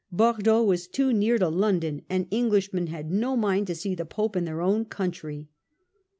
Bordeaux 0.11 0.63
was 0.63 0.87
too 0.87 1.13
near 1.13 1.37
to 1.37 1.47
London, 1.47 2.01
and 2.09 2.25
Englishmen 2.31 2.87
had 2.87 3.11
no 3.11 3.37
mind 3.37 3.67
to 3.67 3.75
see 3.75 3.93
the 3.93 4.03
Pope 4.03 4.35
in 4.35 4.45
their 4.45 4.59
own 4.63 4.83
country. 4.83 5.47